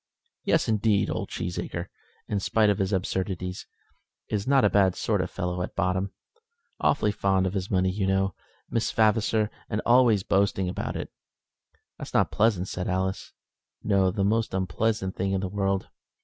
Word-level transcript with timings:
"Yes, 0.45 0.67
indeed. 0.67 1.11
Old 1.11 1.29
Cheesacre, 1.29 1.85
in 2.27 2.39
spite 2.39 2.71
of 2.71 2.79
his 2.79 2.91
absurdities, 2.91 3.67
is 4.29 4.47
not 4.47 4.65
a 4.65 4.69
bad 4.71 4.95
sort 4.95 5.21
of 5.21 5.29
fellow 5.29 5.61
at 5.61 5.75
bottom; 5.75 6.11
awfully 6.79 7.11
fond 7.11 7.45
of 7.45 7.53
his 7.53 7.69
money, 7.69 7.91
you 7.91 8.07
know, 8.07 8.33
Miss 8.67 8.91
Vavasor, 8.91 9.51
and 9.69 9.79
always 9.85 10.23
boasting 10.23 10.67
about 10.67 10.95
it." 10.95 11.11
"That's 11.99 12.15
not 12.15 12.31
pleasant," 12.31 12.67
said 12.67 12.87
Alice. 12.87 13.33
"No, 13.83 14.09
the 14.09 14.23
most 14.25 14.55
unpleasant 14.55 15.15
thing 15.15 15.33
in 15.33 15.41
the 15.41 15.47
world. 15.47 15.87